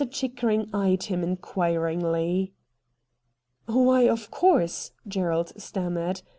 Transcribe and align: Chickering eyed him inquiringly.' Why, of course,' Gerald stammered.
Chickering 0.09 0.67
eyed 0.73 1.03
him 1.03 1.21
inquiringly.' 1.23 2.55
Why, 3.67 4.07
of 4.09 4.31
course,' 4.31 4.93
Gerald 5.07 5.53
stammered. 5.61 6.23